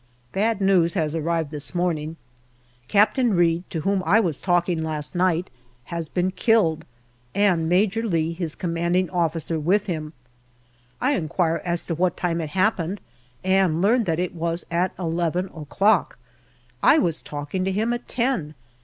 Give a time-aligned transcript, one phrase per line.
[0.31, 2.15] Bad news has arrived this morning.
[2.87, 5.51] Captain Reid, to whom I was talking last night,
[5.93, 6.85] has been killed,
[7.35, 10.13] and Major Lee, his C.O., with him.
[10.99, 12.99] I inquired as to what time it happened,
[13.43, 16.17] and learn that it was at eleven o'clock.
[16.81, 18.55] I was talking to him at ten.